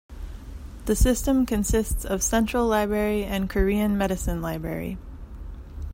[0.85, 4.97] The system consists of Central Library and Korean Medicine Library.